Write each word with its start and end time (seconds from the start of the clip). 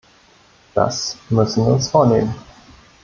Das 0.73 1.15
müssen 1.29 1.63
wir 1.63 1.73
uns 1.73 1.91
vornehmen. 1.91 2.33